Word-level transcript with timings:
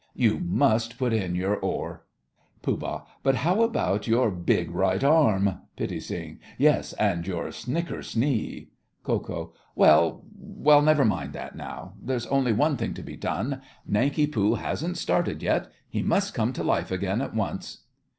You 0.15 0.39
must 0.39 0.97
put 0.97 1.13
in 1.13 1.35
your 1.35 1.55
oar! 1.57 2.05
POOH. 2.63 3.05
But 3.21 3.35
how 3.35 3.61
about 3.61 4.07
your 4.07 4.31
big 4.31 4.71
right 4.71 5.03
arm? 5.03 5.59
PITTI. 5.77 6.39
Yes, 6.57 6.93
and 6.93 7.27
your 7.27 7.51
snickersnee! 7.51 8.69
KO. 9.03 9.53
Well, 9.75 10.25
well, 10.35 10.81
never 10.81 11.05
mind 11.05 11.33
that 11.33 11.55
now. 11.55 11.93
There's 12.01 12.25
only 12.25 12.51
one 12.51 12.77
thing 12.77 12.95
to 12.95 13.03
be 13.03 13.15
done. 13.15 13.61
Nanki 13.87 14.25
Poo 14.25 14.55
hasn't 14.55 14.97
started 14.97 15.43
yet—he 15.43 16.01
must 16.01 16.33
come 16.33 16.51
to 16.53 16.63
life 16.63 16.89
again 16.89 17.21
at 17.21 17.35
once. 17.35 17.83